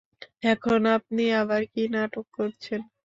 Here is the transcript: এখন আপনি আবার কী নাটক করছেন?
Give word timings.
এখন 0.51 0.79
আপনি 0.97 1.23
আবার 1.41 1.61
কী 1.73 1.83
নাটক 1.93 2.25
করছেন? 2.37 2.81